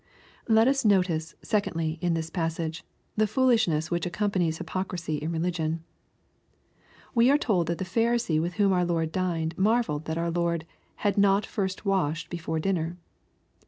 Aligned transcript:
Let 0.47 0.67
us 0.67 0.83
notice, 0.83 1.35
secondly, 1.43 1.99
in 2.01 2.15
this 2.15 2.31
passage, 2.31 2.83
the 3.15 3.27
foolishness 3.27 3.91
which 3.91 4.07
accompanies 4.07 4.57
hypocrisy 4.57 5.17
in 5.17 5.31
religion. 5.31 5.83
We 7.13 7.29
are 7.29 7.37
told 7.37 7.67
that 7.67 7.77
the 7.77 7.85
Pharisee 7.85 8.41
with 8.41 8.55
whom 8.55 8.73
our 8.73 8.83
Lord 8.83 9.11
dined 9.11 9.55
marvelled 9.59 10.05
that 10.05 10.17
our 10.17 10.31
Lord 10.31 10.65
"had 11.05 11.19
not 11.19 11.45
first 11.45 11.85
washed 11.85 12.31
before 12.31 12.59
dinner." 12.59 12.97